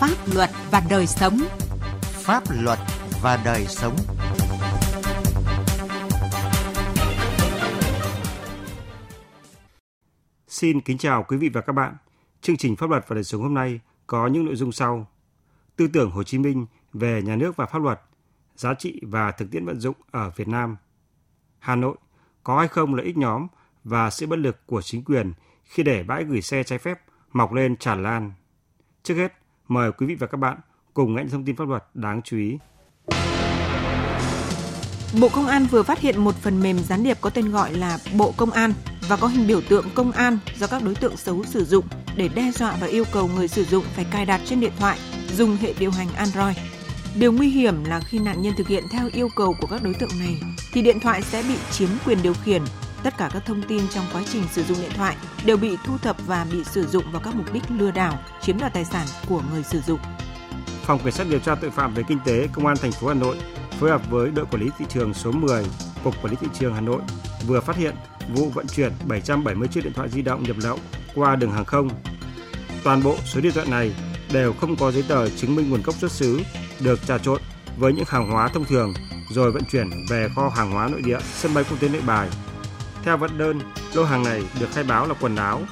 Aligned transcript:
Pháp 0.00 0.16
luật 0.34 0.50
và 0.70 0.82
đời 0.90 1.06
sống. 1.06 1.38
Pháp 2.00 2.42
luật 2.50 2.78
và 3.22 3.42
đời 3.44 3.66
sống. 3.66 3.96
Xin 10.48 10.80
kính 10.80 10.98
chào 10.98 11.22
quý 11.22 11.36
vị 11.36 11.48
và 11.48 11.60
các 11.60 11.72
bạn. 11.72 11.96
Chương 12.40 12.56
trình 12.56 12.76
Pháp 12.76 12.90
luật 12.90 13.04
và 13.08 13.14
đời 13.14 13.24
sống 13.24 13.42
hôm 13.42 13.54
nay 13.54 13.80
có 14.06 14.26
những 14.26 14.44
nội 14.44 14.56
dung 14.56 14.72
sau. 14.72 15.06
Tư 15.76 15.88
tưởng 15.92 16.10
Hồ 16.10 16.22
Chí 16.22 16.38
Minh 16.38 16.66
về 16.92 17.22
nhà 17.22 17.36
nước 17.36 17.56
và 17.56 17.66
pháp 17.66 17.82
luật, 17.82 18.00
giá 18.54 18.74
trị 18.74 19.00
và 19.02 19.32
thực 19.32 19.50
tiễn 19.50 19.64
vận 19.64 19.80
dụng 19.80 19.96
ở 20.10 20.30
Việt 20.36 20.48
Nam. 20.48 20.76
Hà 21.58 21.76
Nội 21.76 21.96
có 22.44 22.58
hay 22.58 22.68
không 22.68 22.94
lợi 22.94 23.06
ích 23.06 23.16
nhóm 23.16 23.46
và 23.84 24.10
sự 24.10 24.26
bất 24.26 24.38
lực 24.38 24.66
của 24.66 24.82
chính 24.82 25.04
quyền 25.04 25.32
khi 25.64 25.82
để 25.82 26.02
bãi 26.02 26.24
gửi 26.24 26.42
xe 26.42 26.62
trái 26.62 26.78
phép 26.78 27.00
mọc 27.32 27.52
lên 27.52 27.76
tràn 27.76 28.02
lan. 28.02 28.32
Trước 29.02 29.14
hết, 29.14 29.32
mời 29.68 29.92
quý 29.92 30.06
vị 30.06 30.14
và 30.14 30.26
các 30.26 30.36
bạn 30.36 30.56
cùng 30.94 31.14
nghe 31.14 31.24
thông 31.30 31.44
tin 31.44 31.56
pháp 31.56 31.68
luật 31.68 31.84
đáng 31.94 32.22
chú 32.24 32.36
ý. 32.36 32.58
Bộ 35.20 35.28
Công 35.28 35.46
an 35.46 35.66
vừa 35.70 35.82
phát 35.82 36.00
hiện 36.00 36.24
một 36.24 36.34
phần 36.34 36.62
mềm 36.62 36.78
gián 36.78 37.02
điệp 37.02 37.18
có 37.20 37.30
tên 37.30 37.50
gọi 37.50 37.72
là 37.72 37.98
Bộ 38.16 38.34
Công 38.36 38.50
an 38.50 38.72
và 39.08 39.16
có 39.16 39.26
hình 39.26 39.46
biểu 39.46 39.60
tượng 39.60 39.84
công 39.94 40.12
an 40.12 40.38
do 40.58 40.66
các 40.66 40.82
đối 40.84 40.94
tượng 40.94 41.16
xấu 41.16 41.44
sử 41.44 41.64
dụng 41.64 41.84
để 42.16 42.28
đe 42.34 42.50
dọa 42.52 42.76
và 42.80 42.86
yêu 42.86 43.04
cầu 43.12 43.30
người 43.36 43.48
sử 43.48 43.64
dụng 43.64 43.84
phải 43.94 44.06
cài 44.10 44.26
đặt 44.26 44.40
trên 44.44 44.60
điện 44.60 44.72
thoại, 44.78 44.98
dùng 45.36 45.56
hệ 45.56 45.74
điều 45.78 45.90
hành 45.90 46.08
Android. 46.16 46.56
Điều 47.18 47.32
nguy 47.32 47.48
hiểm 47.48 47.84
là 47.84 48.00
khi 48.00 48.18
nạn 48.18 48.42
nhân 48.42 48.54
thực 48.58 48.68
hiện 48.68 48.84
theo 48.90 49.08
yêu 49.12 49.28
cầu 49.36 49.54
của 49.60 49.66
các 49.66 49.82
đối 49.82 49.94
tượng 49.94 50.18
này, 50.18 50.40
thì 50.72 50.82
điện 50.82 51.00
thoại 51.00 51.22
sẽ 51.22 51.42
bị 51.42 51.54
chiếm 51.70 51.88
quyền 52.06 52.18
điều 52.22 52.34
khiển. 52.44 52.62
Tất 53.08 53.18
cả 53.18 53.30
các 53.32 53.42
thông 53.46 53.62
tin 53.62 53.88
trong 53.88 54.04
quá 54.12 54.22
trình 54.32 54.42
sử 54.52 54.62
dụng 54.62 54.78
điện 54.80 54.90
thoại 54.94 55.16
đều 55.44 55.56
bị 55.56 55.76
thu 55.84 55.98
thập 55.98 56.16
và 56.26 56.46
bị 56.52 56.64
sử 56.64 56.86
dụng 56.86 57.04
vào 57.12 57.22
các 57.24 57.34
mục 57.34 57.52
đích 57.52 57.62
lừa 57.70 57.90
đảo, 57.90 58.18
chiếm 58.42 58.58
đoạt 58.58 58.74
tài 58.74 58.84
sản 58.84 59.06
của 59.28 59.42
người 59.52 59.62
sử 59.62 59.80
dụng. 59.80 60.00
Phòng 60.82 61.00
Cảnh 61.04 61.12
sát 61.12 61.26
điều 61.30 61.38
tra 61.38 61.54
tội 61.54 61.70
phạm 61.70 61.94
về 61.94 62.02
kinh 62.08 62.18
tế 62.24 62.48
Công 62.52 62.66
an 62.66 62.76
thành 62.76 62.92
phố 62.92 63.08
Hà 63.08 63.14
Nội 63.14 63.36
phối 63.80 63.90
hợp 63.90 64.10
với 64.10 64.30
đội 64.30 64.46
quản 64.46 64.62
lý 64.62 64.70
thị 64.78 64.84
trường 64.88 65.14
số 65.14 65.32
10, 65.32 65.64
Cục 66.04 66.22
Quản 66.22 66.30
lý 66.30 66.36
thị 66.40 66.46
trường 66.58 66.74
Hà 66.74 66.80
Nội 66.80 67.00
vừa 67.46 67.60
phát 67.60 67.76
hiện 67.76 67.94
vụ 68.34 68.48
vận 68.48 68.66
chuyển 68.66 68.92
770 69.06 69.68
chiếc 69.68 69.84
điện 69.84 69.92
thoại 69.92 70.08
di 70.08 70.22
động 70.22 70.42
nhập 70.42 70.56
lậu 70.62 70.78
qua 71.14 71.36
đường 71.36 71.52
hàng 71.52 71.64
không. 71.64 71.88
Toàn 72.84 73.02
bộ 73.02 73.16
số 73.26 73.40
điện 73.40 73.52
thoại 73.52 73.66
này 73.70 73.92
đều 74.32 74.52
không 74.52 74.76
có 74.76 74.92
giấy 74.92 75.04
tờ 75.08 75.28
chứng 75.30 75.56
minh 75.56 75.70
nguồn 75.70 75.82
gốc 75.82 75.94
xuất 75.94 76.12
xứ, 76.12 76.40
được 76.80 77.06
trà 77.06 77.18
trộn 77.18 77.40
với 77.78 77.92
những 77.92 78.06
hàng 78.08 78.30
hóa 78.30 78.48
thông 78.48 78.64
thường 78.64 78.94
rồi 79.30 79.52
vận 79.52 79.62
chuyển 79.72 79.90
về 80.10 80.28
kho 80.36 80.48
hàng 80.48 80.70
hóa 80.70 80.88
nội 80.88 81.02
địa 81.04 81.18
sân 81.34 81.54
bay 81.54 81.64
quốc 81.70 81.80
tế 81.80 81.88
Nội 81.88 82.02
Bài. 82.06 82.28
Theo 83.02 83.16
vận 83.16 83.38
đơn, 83.38 83.60
lô 83.94 84.04
hàng 84.04 84.22
này 84.22 84.42
được 84.60 84.68
khai 84.72 84.84
báo 84.84 85.06
là 85.06 85.14
quần 85.20 85.36
áo, 85.36 85.62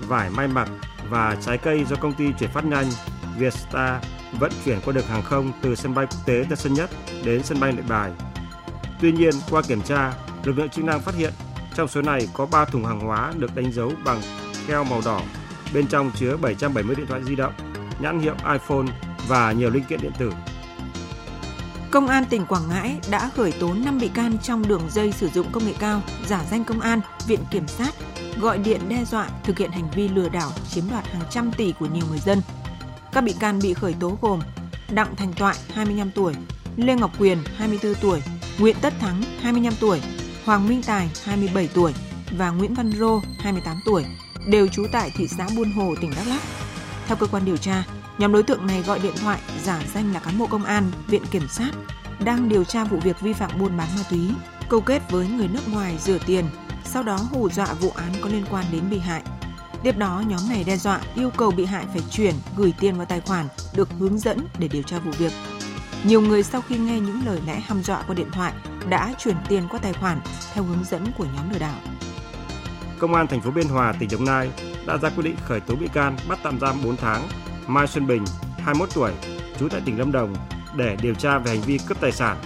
vải 0.00 0.30
may 0.30 0.48
mặc 0.48 0.68
và 1.10 1.36
trái 1.40 1.58
cây 1.58 1.84
do 1.84 1.96
công 1.96 2.12
ty 2.12 2.32
chuyển 2.38 2.50
phát 2.50 2.64
nhanh 2.64 2.86
Vietstar 3.38 4.04
vận 4.38 4.52
chuyển 4.64 4.80
qua 4.84 4.92
đường 4.92 5.06
hàng 5.06 5.22
không 5.22 5.52
từ 5.62 5.74
sân 5.74 5.94
bay 5.94 6.06
quốc 6.10 6.20
tế 6.26 6.44
Tân 6.48 6.58
Sơn 6.58 6.74
Nhất 6.74 6.90
đến 7.24 7.42
sân 7.42 7.60
bay 7.60 7.72
Nội 7.72 7.84
Bài. 7.88 8.12
Tuy 9.00 9.12
nhiên, 9.12 9.34
qua 9.50 9.62
kiểm 9.62 9.82
tra, 9.82 10.12
lực 10.44 10.58
lượng 10.58 10.68
chức 10.68 10.84
năng 10.84 11.00
phát 11.00 11.14
hiện 11.14 11.32
trong 11.74 11.88
số 11.88 12.02
này 12.02 12.28
có 12.34 12.46
3 12.46 12.64
thùng 12.64 12.84
hàng 12.84 13.00
hóa 13.00 13.32
được 13.38 13.54
đánh 13.54 13.72
dấu 13.72 13.92
bằng 14.04 14.20
keo 14.66 14.84
màu 14.84 15.00
đỏ, 15.04 15.20
bên 15.74 15.86
trong 15.86 16.10
chứa 16.16 16.36
770 16.36 16.96
điện 16.96 17.06
thoại 17.06 17.24
di 17.24 17.36
động, 17.36 17.52
nhãn 17.98 18.20
hiệu 18.20 18.34
iPhone 18.52 18.86
và 19.28 19.52
nhiều 19.52 19.70
linh 19.70 19.84
kiện 19.84 20.00
điện 20.02 20.12
tử. 20.18 20.32
Công 21.94 22.08
an 22.08 22.24
tỉnh 22.30 22.46
Quảng 22.46 22.68
Ngãi 22.68 22.98
đã 23.10 23.30
khởi 23.36 23.52
tố 23.52 23.74
5 23.74 23.98
bị 23.98 24.08
can 24.08 24.38
trong 24.42 24.68
đường 24.68 24.82
dây 24.90 25.12
sử 25.12 25.28
dụng 25.28 25.46
công 25.52 25.66
nghệ 25.66 25.72
cao, 25.78 26.02
giả 26.26 26.44
danh 26.50 26.64
công 26.64 26.80
an, 26.80 27.00
viện 27.26 27.40
kiểm 27.50 27.68
sát, 27.68 27.94
gọi 28.40 28.58
điện 28.58 28.80
đe 28.88 29.04
dọa 29.04 29.28
thực 29.44 29.58
hiện 29.58 29.70
hành 29.70 29.90
vi 29.90 30.08
lừa 30.08 30.28
đảo 30.28 30.50
chiếm 30.70 30.84
đoạt 30.90 31.06
hàng 31.06 31.22
trăm 31.30 31.52
tỷ 31.52 31.72
của 31.72 31.86
nhiều 31.86 32.04
người 32.10 32.18
dân. 32.18 32.40
Các 33.12 33.20
bị 33.24 33.34
can 33.40 33.58
bị 33.62 33.74
khởi 33.74 33.94
tố 34.00 34.18
gồm 34.22 34.40
Đặng 34.90 35.16
Thành 35.16 35.32
Toại, 35.32 35.56
25 35.74 36.10
tuổi, 36.10 36.34
Lê 36.76 36.94
Ngọc 36.94 37.10
Quyền, 37.18 37.38
24 37.56 37.94
tuổi, 37.94 38.22
Nguyễn 38.58 38.76
Tất 38.80 38.94
Thắng, 39.00 39.22
25 39.40 39.74
tuổi, 39.80 40.00
Hoàng 40.44 40.68
Minh 40.68 40.82
Tài, 40.82 41.10
27 41.24 41.68
tuổi 41.74 41.92
và 42.38 42.50
Nguyễn 42.50 42.74
Văn 42.74 42.92
Rô, 42.92 43.20
28 43.38 43.76
tuổi, 43.84 44.04
đều 44.46 44.68
trú 44.68 44.86
tại 44.92 45.10
thị 45.16 45.28
xã 45.28 45.46
Buôn 45.56 45.72
Hồ, 45.72 45.94
tỉnh 46.00 46.10
Đắk 46.16 46.26
Lắk. 46.26 46.40
Theo 47.06 47.16
cơ 47.16 47.26
quan 47.26 47.44
điều 47.44 47.56
tra, 47.56 47.84
nhóm 48.18 48.32
đối 48.32 48.42
tượng 48.42 48.66
này 48.66 48.82
gọi 48.82 48.98
điện 48.98 49.14
thoại 49.20 49.40
giả 49.62 49.82
danh 49.94 50.12
là 50.12 50.20
cán 50.20 50.38
bộ 50.38 50.46
công 50.46 50.64
an, 50.64 50.90
viện 51.06 51.22
kiểm 51.30 51.48
sát, 51.48 51.70
đang 52.24 52.48
điều 52.48 52.64
tra 52.64 52.84
vụ 52.84 52.98
việc 52.98 53.20
vi 53.20 53.32
phạm 53.32 53.50
buôn 53.58 53.76
bán 53.76 53.88
ma 53.96 54.02
túy, 54.10 54.30
câu 54.68 54.80
kết 54.80 55.02
với 55.10 55.28
người 55.28 55.48
nước 55.48 55.68
ngoài 55.68 55.98
rửa 55.98 56.18
tiền, 56.26 56.44
sau 56.84 57.02
đó 57.02 57.16
hù 57.16 57.50
dọa 57.50 57.66
vụ 57.66 57.90
án 57.90 58.12
có 58.20 58.28
liên 58.28 58.44
quan 58.50 58.64
đến 58.72 58.82
bị 58.90 58.98
hại. 58.98 59.22
Tiếp 59.82 59.98
đó, 59.98 60.22
nhóm 60.26 60.40
này 60.48 60.64
đe 60.64 60.76
dọa 60.76 61.00
yêu 61.14 61.30
cầu 61.36 61.50
bị 61.50 61.64
hại 61.64 61.86
phải 61.92 62.02
chuyển, 62.10 62.34
gửi 62.56 62.74
tiền 62.80 62.96
vào 62.96 63.06
tài 63.06 63.20
khoản 63.20 63.48
được 63.74 63.88
hướng 63.98 64.18
dẫn 64.18 64.38
để 64.58 64.68
điều 64.68 64.82
tra 64.82 64.98
vụ 64.98 65.10
việc. 65.18 65.32
Nhiều 66.04 66.20
người 66.20 66.42
sau 66.42 66.60
khi 66.60 66.78
nghe 66.78 67.00
những 67.00 67.20
lời 67.26 67.40
lẽ 67.46 67.60
hăm 67.60 67.82
dọa 67.82 68.02
qua 68.06 68.14
điện 68.14 68.30
thoại 68.32 68.52
đã 68.88 69.14
chuyển 69.18 69.36
tiền 69.48 69.62
qua 69.70 69.80
tài 69.82 69.92
khoản 69.92 70.20
theo 70.54 70.64
hướng 70.64 70.84
dẫn 70.84 71.06
của 71.18 71.26
nhóm 71.36 71.52
lừa 71.52 71.58
đảo. 71.58 71.78
Công 72.98 73.14
an 73.14 73.26
thành 73.26 73.40
phố 73.40 73.50
Biên 73.50 73.68
Hòa, 73.68 73.94
tỉnh 73.98 74.08
Đồng 74.12 74.24
Nai 74.24 74.50
đã 74.86 74.96
ra 74.96 75.10
quyết 75.10 75.24
định 75.24 75.36
khởi 75.44 75.60
tố 75.60 75.74
bị 75.74 75.88
can 75.88 76.16
bắt 76.28 76.38
tạm 76.42 76.60
giam 76.60 76.82
4 76.84 76.96
tháng 76.96 77.28
Mai 77.66 77.86
Xuân 77.86 78.06
Bình, 78.06 78.24
21 78.58 78.88
tuổi, 78.94 79.12
trú 79.58 79.68
tại 79.68 79.80
tỉnh 79.84 79.98
Lâm 79.98 80.12
Đồng 80.12 80.34
để 80.76 80.96
điều 81.02 81.14
tra 81.14 81.38
về 81.38 81.50
hành 81.50 81.60
vi 81.60 81.78
cướp 81.88 82.00
tài 82.00 82.12
sản. 82.12 82.36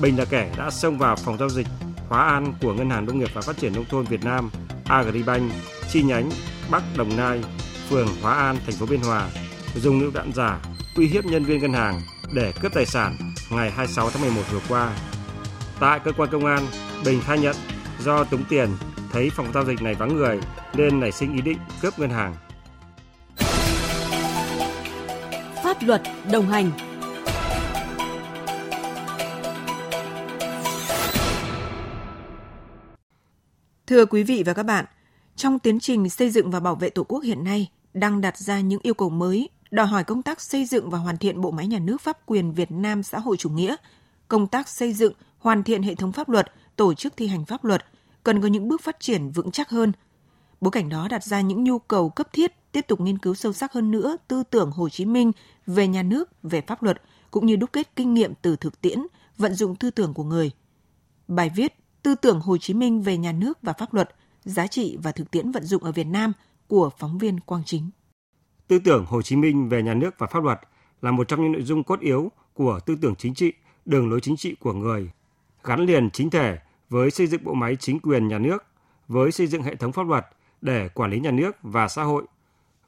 Bình 0.00 0.18
là 0.18 0.24
kẻ 0.24 0.50
đã 0.58 0.70
xông 0.70 0.98
vào 0.98 1.16
phòng 1.16 1.38
giao 1.38 1.48
dịch 1.48 1.66
Hóa 2.08 2.28
An 2.28 2.54
của 2.62 2.74
Ngân 2.74 2.90
hàng 2.90 3.06
Nông 3.06 3.18
nghiệp 3.18 3.30
và 3.34 3.40
Phát 3.40 3.56
triển 3.56 3.72
Nông 3.74 3.84
thôn 3.84 4.04
Việt 4.04 4.24
Nam 4.24 4.50
Agribank 4.84 5.52
chi 5.88 6.02
nhánh 6.02 6.30
Bắc 6.70 6.82
Đồng 6.96 7.16
Nai, 7.16 7.42
phường 7.88 8.08
Hóa 8.22 8.34
An, 8.34 8.56
thành 8.66 8.74
phố 8.74 8.86
Biên 8.86 9.00
Hòa, 9.00 9.28
dùng 9.74 10.00
lựu 10.00 10.10
đạn 10.14 10.32
giả 10.32 10.58
uy 10.96 11.06
hiếp 11.06 11.24
nhân 11.24 11.44
viên 11.44 11.60
ngân 11.60 11.72
hàng 11.72 12.00
để 12.34 12.52
cướp 12.60 12.74
tài 12.74 12.86
sản 12.86 13.16
ngày 13.50 13.70
26 13.70 14.10
tháng 14.10 14.22
11 14.22 14.42
vừa 14.52 14.60
qua. 14.68 14.92
Tại 15.80 16.00
cơ 16.04 16.12
quan 16.12 16.30
công 16.32 16.46
an, 16.46 16.66
Bình 17.04 17.20
khai 17.24 17.38
nhận 17.38 17.56
do 18.00 18.24
túng 18.24 18.44
tiền 18.44 18.68
thấy 19.12 19.30
phòng 19.30 19.52
giao 19.54 19.64
dịch 19.64 19.82
này 19.82 19.94
vắng 19.94 20.16
người 20.16 20.40
nên 20.74 21.00
nảy 21.00 21.12
sinh 21.12 21.34
ý 21.34 21.40
định 21.40 21.58
cướp 21.82 21.98
ngân 21.98 22.10
hàng. 22.10 22.34
Pháp 25.76 25.86
luật 25.86 26.02
đồng 26.32 26.48
hành 26.48 26.70
Thưa 33.86 34.06
quý 34.06 34.22
vị 34.22 34.42
và 34.46 34.52
các 34.52 34.62
bạn, 34.62 34.84
trong 35.36 35.58
tiến 35.58 35.80
trình 35.80 36.08
xây 36.08 36.30
dựng 36.30 36.50
và 36.50 36.60
bảo 36.60 36.74
vệ 36.74 36.90
Tổ 36.90 37.04
quốc 37.04 37.20
hiện 37.24 37.44
nay 37.44 37.70
đang 37.94 38.20
đặt 38.20 38.38
ra 38.38 38.60
những 38.60 38.80
yêu 38.82 38.94
cầu 38.94 39.10
mới, 39.10 39.48
đòi 39.70 39.86
hỏi 39.86 40.04
công 40.04 40.22
tác 40.22 40.40
xây 40.40 40.64
dựng 40.64 40.90
và 40.90 40.98
hoàn 40.98 41.16
thiện 41.16 41.40
bộ 41.40 41.50
máy 41.50 41.66
nhà 41.66 41.78
nước 41.78 42.00
pháp 42.00 42.26
quyền 42.26 42.52
Việt 42.52 42.70
Nam 42.70 43.02
xã 43.02 43.18
hội 43.18 43.36
chủ 43.36 43.50
nghĩa, 43.50 43.76
công 44.28 44.46
tác 44.46 44.68
xây 44.68 44.92
dựng, 44.92 45.12
hoàn 45.38 45.62
thiện 45.62 45.82
hệ 45.82 45.94
thống 45.94 46.12
pháp 46.12 46.28
luật, 46.28 46.52
tổ 46.76 46.94
chức 46.94 47.16
thi 47.16 47.26
hành 47.26 47.44
pháp 47.44 47.64
luật 47.64 47.84
cần 48.22 48.40
có 48.40 48.48
những 48.48 48.68
bước 48.68 48.82
phát 48.82 49.00
triển 49.00 49.30
vững 49.30 49.50
chắc 49.50 49.70
hơn. 49.70 49.92
Bối 50.60 50.70
cảnh 50.70 50.88
đó 50.88 51.08
đặt 51.10 51.24
ra 51.24 51.40
những 51.40 51.64
nhu 51.64 51.78
cầu 51.78 52.08
cấp 52.10 52.32
thiết 52.32 52.52
tiếp 52.72 52.80
tục 52.88 53.00
nghiên 53.00 53.18
cứu 53.18 53.34
sâu 53.34 53.52
sắc 53.52 53.72
hơn 53.72 53.90
nữa 53.90 54.16
tư 54.28 54.42
tưởng 54.50 54.70
Hồ 54.70 54.88
Chí 54.88 55.04
Minh 55.04 55.32
về 55.66 55.88
nhà 55.88 56.02
nước, 56.02 56.30
về 56.42 56.60
pháp 56.60 56.82
luật 56.82 57.02
cũng 57.30 57.46
như 57.46 57.56
đúc 57.56 57.70
kết 57.72 57.90
kinh 57.96 58.14
nghiệm 58.14 58.32
từ 58.42 58.56
thực 58.56 58.80
tiễn, 58.80 58.98
vận 59.38 59.54
dụng 59.54 59.76
tư 59.76 59.90
tưởng 59.90 60.14
của 60.14 60.24
người. 60.24 60.50
Bài 61.28 61.50
viết 61.56 61.74
Tư 62.02 62.14
tưởng 62.14 62.40
Hồ 62.40 62.58
Chí 62.58 62.74
Minh 62.74 63.02
về 63.02 63.16
nhà 63.16 63.32
nước 63.32 63.58
và 63.62 63.72
pháp 63.72 63.94
luật, 63.94 64.14
giá 64.44 64.66
trị 64.66 64.98
và 65.02 65.12
thực 65.12 65.30
tiễn 65.30 65.50
vận 65.50 65.64
dụng 65.64 65.84
ở 65.84 65.92
Việt 65.92 66.06
Nam 66.06 66.32
của 66.66 66.90
phóng 66.98 67.18
viên 67.18 67.40
Quang 67.40 67.62
Chính. 67.64 67.90
Tư 68.68 68.78
tưởng 68.78 69.04
Hồ 69.08 69.22
Chí 69.22 69.36
Minh 69.36 69.68
về 69.68 69.82
nhà 69.82 69.94
nước 69.94 70.14
và 70.18 70.26
pháp 70.26 70.44
luật 70.44 70.60
là 71.02 71.10
một 71.10 71.28
trong 71.28 71.42
những 71.42 71.52
nội 71.52 71.62
dung 71.62 71.84
cốt 71.84 72.00
yếu 72.00 72.32
của 72.54 72.80
tư 72.86 72.96
tưởng 73.02 73.14
chính 73.16 73.34
trị, 73.34 73.52
đường 73.84 74.10
lối 74.10 74.20
chính 74.20 74.36
trị 74.36 74.54
của 74.60 74.72
người, 74.72 75.10
gắn 75.64 75.80
liền 75.80 76.10
chính 76.10 76.30
thể 76.30 76.58
với 76.90 77.10
xây 77.10 77.26
dựng 77.26 77.44
bộ 77.44 77.54
máy 77.54 77.76
chính 77.80 78.00
quyền 78.00 78.28
nhà 78.28 78.38
nước, 78.38 78.64
với 79.08 79.32
xây 79.32 79.46
dựng 79.46 79.62
hệ 79.62 79.76
thống 79.76 79.92
pháp 79.92 80.06
luật 80.06 80.26
để 80.60 80.88
quản 80.88 81.10
lý 81.10 81.20
nhà 81.20 81.30
nước 81.30 81.56
và 81.62 81.88
xã 81.88 82.02
hội, 82.02 82.24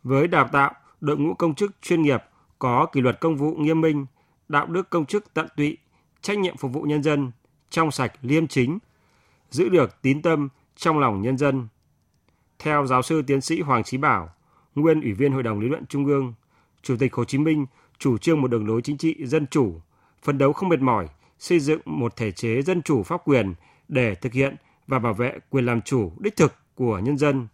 với 0.04 0.28
đào 0.28 0.48
tạo 0.52 0.72
đội 1.00 1.18
ngũ 1.18 1.34
công 1.34 1.54
chức 1.54 1.72
chuyên 1.82 2.02
nghiệp 2.02 2.22
có 2.58 2.86
kỷ 2.92 3.00
luật 3.00 3.20
công 3.20 3.36
vụ 3.36 3.54
nghiêm 3.54 3.80
minh, 3.80 4.06
đạo 4.48 4.66
đức 4.66 4.90
công 4.90 5.06
chức 5.06 5.34
tận 5.34 5.48
tụy, 5.56 5.76
trách 6.20 6.38
nhiệm 6.38 6.56
phục 6.56 6.72
vụ 6.72 6.82
nhân 6.82 7.02
dân, 7.02 7.32
trong 7.70 7.90
sạch 7.90 8.12
liêm 8.22 8.46
chính, 8.46 8.78
giữ 9.50 9.68
được 9.68 10.02
tín 10.02 10.22
tâm 10.22 10.48
trong 10.76 10.98
lòng 10.98 11.22
nhân 11.22 11.38
dân. 11.38 11.68
Theo 12.58 12.86
giáo 12.86 13.02
sư 13.02 13.22
tiến 13.22 13.40
sĩ 13.40 13.60
Hoàng 13.60 13.84
Chí 13.84 13.96
Bảo, 13.96 14.28
nguyên 14.74 15.00
ủy 15.00 15.12
viên 15.12 15.32
Hội 15.32 15.42
đồng 15.42 15.60
lý 15.60 15.68
luận 15.68 15.86
Trung 15.86 16.06
ương, 16.06 16.34
Chủ 16.82 16.96
tịch 16.96 17.14
Hồ 17.14 17.24
Chí 17.24 17.38
Minh 17.38 17.66
chủ 17.98 18.18
trương 18.18 18.40
một 18.40 18.48
đường 18.48 18.66
lối 18.66 18.82
chính 18.82 18.96
trị 18.98 19.26
dân 19.26 19.46
chủ, 19.46 19.80
phấn 20.22 20.38
đấu 20.38 20.52
không 20.52 20.68
mệt 20.68 20.80
mỏi, 20.80 21.08
xây 21.38 21.60
dựng 21.60 21.80
một 21.84 22.16
thể 22.16 22.32
chế 22.32 22.62
dân 22.62 22.82
chủ 22.82 23.02
pháp 23.02 23.20
quyền 23.24 23.54
để 23.88 24.14
thực 24.14 24.32
hiện 24.32 24.56
và 24.86 24.98
bảo 24.98 25.14
vệ 25.14 25.38
quyền 25.50 25.66
làm 25.66 25.82
chủ 25.82 26.12
đích 26.18 26.36
thực 26.36 26.54
của 26.74 26.98
nhân 26.98 27.18
dân, 27.18 27.48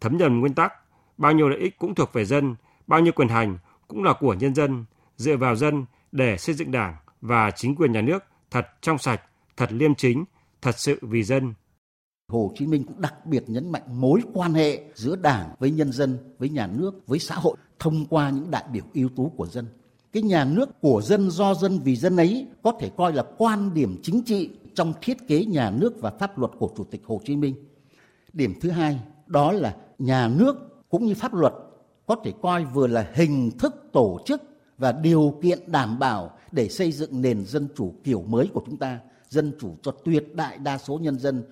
thấm 0.00 0.18
nhuần 0.18 0.40
nguyên 0.40 0.54
tắc 0.54 0.72
bao 1.18 1.32
nhiêu 1.32 1.48
lợi 1.48 1.58
ích 1.58 1.78
cũng 1.78 1.94
thuộc 1.94 2.12
về 2.12 2.24
dân, 2.24 2.54
bao 2.86 3.00
nhiêu 3.00 3.12
quyền 3.12 3.28
hành 3.28 3.58
cũng 3.88 4.04
là 4.04 4.14
của 4.20 4.34
nhân 4.34 4.54
dân, 4.54 4.84
dựa 5.16 5.36
vào 5.36 5.56
dân 5.56 5.84
để 6.12 6.36
xây 6.38 6.54
dựng 6.54 6.70
đảng 6.70 6.96
và 7.20 7.50
chính 7.50 7.74
quyền 7.76 7.92
nhà 7.92 8.00
nước 8.00 8.24
thật 8.50 8.66
trong 8.80 8.98
sạch, 8.98 9.22
thật 9.56 9.72
liêm 9.72 9.94
chính, 9.94 10.24
thật 10.62 10.78
sự 10.78 10.98
vì 11.02 11.22
dân. 11.22 11.54
Hồ 12.28 12.52
Chí 12.58 12.66
Minh 12.66 12.84
cũng 12.84 13.00
đặc 13.00 13.26
biệt 13.26 13.44
nhấn 13.46 13.72
mạnh 13.72 13.82
mối 14.00 14.20
quan 14.32 14.54
hệ 14.54 14.84
giữa 14.94 15.16
Đảng 15.16 15.48
với 15.58 15.70
nhân 15.70 15.92
dân, 15.92 16.18
với 16.38 16.48
nhà 16.48 16.66
nước, 16.66 17.06
với 17.06 17.18
xã 17.18 17.34
hội 17.34 17.56
thông 17.78 18.06
qua 18.06 18.30
những 18.30 18.50
đại 18.50 18.64
biểu 18.72 18.84
ưu 18.94 19.08
tú 19.16 19.32
của 19.36 19.46
dân. 19.46 19.66
Cái 20.12 20.22
nhà 20.22 20.44
nước 20.44 20.80
của 20.80 21.02
dân 21.04 21.30
do 21.30 21.54
dân 21.54 21.80
vì 21.84 21.96
dân 21.96 22.16
ấy 22.16 22.46
có 22.62 22.72
thể 22.80 22.90
coi 22.96 23.12
là 23.12 23.24
quan 23.38 23.74
điểm 23.74 24.00
chính 24.02 24.22
trị 24.22 24.50
trong 24.74 24.92
thiết 25.02 25.28
kế 25.28 25.44
nhà 25.44 25.70
nước 25.70 26.00
và 26.00 26.10
pháp 26.10 26.38
luật 26.38 26.52
của 26.58 26.70
Chủ 26.76 26.84
tịch 26.84 27.02
Hồ 27.06 27.20
Chí 27.24 27.36
Minh. 27.36 27.54
Điểm 28.32 28.54
thứ 28.60 28.70
hai 28.70 29.00
đó 29.26 29.52
là 29.52 29.76
nhà 29.98 30.28
nước 30.28 30.56
cũng 30.88 31.06
như 31.06 31.14
pháp 31.14 31.34
luật 31.34 31.52
có 32.06 32.16
thể 32.24 32.32
coi 32.42 32.64
vừa 32.64 32.86
là 32.86 33.10
hình 33.14 33.50
thức 33.58 33.74
tổ 33.92 34.18
chức 34.26 34.42
và 34.78 34.92
điều 34.92 35.38
kiện 35.42 35.72
đảm 35.72 35.98
bảo 35.98 36.30
để 36.52 36.68
xây 36.68 36.92
dựng 36.92 37.22
nền 37.22 37.44
dân 37.44 37.68
chủ 37.76 37.94
kiểu 38.04 38.22
mới 38.22 38.50
của 38.54 38.62
chúng 38.66 38.76
ta, 38.76 38.98
dân 39.28 39.52
chủ 39.60 39.76
cho 39.82 39.92
tuyệt 40.04 40.34
đại 40.34 40.58
đa 40.58 40.78
số 40.78 40.98
nhân 40.98 41.18
dân. 41.18 41.44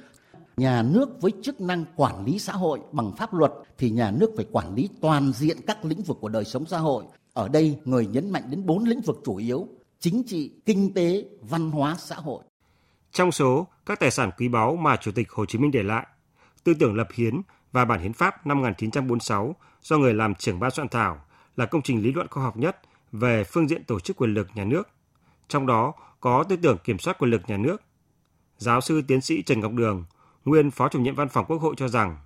Nhà 0.56 0.82
nước 0.82 1.22
với 1.22 1.32
chức 1.42 1.60
năng 1.60 1.84
quản 1.96 2.24
lý 2.24 2.38
xã 2.38 2.52
hội 2.52 2.80
bằng 2.92 3.12
pháp 3.16 3.34
luật 3.34 3.52
thì 3.78 3.90
nhà 3.90 4.10
nước 4.10 4.30
phải 4.36 4.46
quản 4.52 4.74
lý 4.74 4.88
toàn 5.00 5.32
diện 5.32 5.56
các 5.66 5.84
lĩnh 5.84 6.02
vực 6.02 6.18
của 6.20 6.28
đời 6.28 6.44
sống 6.44 6.66
xã 6.66 6.78
hội. 6.78 7.04
Ở 7.32 7.48
đây 7.48 7.78
người 7.84 8.06
nhấn 8.06 8.30
mạnh 8.30 8.42
đến 8.50 8.66
bốn 8.66 8.84
lĩnh 8.84 9.00
vực 9.00 9.20
chủ 9.24 9.36
yếu: 9.36 9.68
chính 10.00 10.22
trị, 10.26 10.52
kinh 10.64 10.94
tế, 10.94 11.24
văn 11.40 11.70
hóa, 11.70 11.96
xã 11.98 12.16
hội. 12.16 12.42
Trong 13.12 13.32
số 13.32 13.66
các 13.86 14.00
tài 14.00 14.10
sản 14.10 14.30
quý 14.38 14.48
báu 14.48 14.76
mà 14.76 14.96
Chủ 14.96 15.10
tịch 15.14 15.30
Hồ 15.30 15.46
Chí 15.46 15.58
Minh 15.58 15.70
để 15.70 15.82
lại, 15.82 16.06
tư 16.64 16.74
tưởng 16.78 16.94
lập 16.94 17.08
hiến 17.14 17.34
và 17.72 17.84
bản 17.84 18.00
hiến 18.00 18.12
pháp 18.12 18.46
năm 18.46 18.58
1946 18.58 19.56
do 19.82 19.98
người 19.98 20.14
làm 20.14 20.34
trưởng 20.34 20.60
ban 20.60 20.70
soạn 20.70 20.88
thảo 20.88 21.24
là 21.56 21.66
công 21.66 21.82
trình 21.82 22.02
lý 22.02 22.12
luận 22.12 22.26
khoa 22.30 22.42
học 22.42 22.56
nhất 22.56 22.80
về 23.12 23.44
phương 23.44 23.68
diện 23.68 23.84
tổ 23.84 24.00
chức 24.00 24.16
quyền 24.16 24.34
lực 24.34 24.48
nhà 24.54 24.64
nước. 24.64 24.88
Trong 25.48 25.66
đó 25.66 25.94
có 26.20 26.44
tư 26.48 26.56
tưởng 26.56 26.78
kiểm 26.84 26.98
soát 26.98 27.18
quyền 27.18 27.30
lực 27.30 27.42
nhà 27.46 27.56
nước. 27.56 27.82
Giáo 28.58 28.80
sư 28.80 29.02
tiến 29.08 29.20
sĩ 29.20 29.42
Trần 29.42 29.60
Ngọc 29.60 29.72
Đường, 29.72 30.04
nguyên 30.44 30.70
Phó 30.70 30.88
chủ 30.88 31.00
nhiệm 31.00 31.14
Văn 31.14 31.28
phòng 31.28 31.44
Quốc 31.48 31.56
hội 31.58 31.74
cho 31.76 31.88
rằng, 31.88 32.16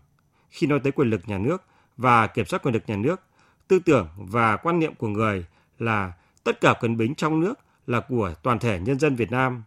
khi 0.50 0.66
nói 0.66 0.80
tới 0.80 0.92
quyền 0.92 1.10
lực 1.10 1.28
nhà 1.28 1.38
nước 1.38 1.62
và 1.96 2.26
kiểm 2.26 2.46
soát 2.46 2.62
quyền 2.62 2.74
lực 2.74 2.82
nhà 2.86 2.96
nước, 2.96 3.20
tư 3.68 3.78
tưởng 3.78 4.08
và 4.16 4.56
quan 4.56 4.78
niệm 4.78 4.94
của 4.94 5.08
người 5.08 5.46
là 5.78 6.12
tất 6.44 6.60
cả 6.60 6.74
quyền 6.80 6.96
bính 6.96 7.14
trong 7.14 7.40
nước 7.40 7.54
là 7.86 8.00
của 8.00 8.34
toàn 8.42 8.58
thể 8.58 8.80
nhân 8.80 8.98
dân 8.98 9.16
Việt 9.16 9.30
Nam. 9.30 9.62